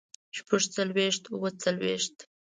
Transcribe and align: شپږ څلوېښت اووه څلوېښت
شپږ 0.37 0.61
څلوېښت 0.75 1.23
اووه 1.33 1.49
څلوېښت 1.63 2.15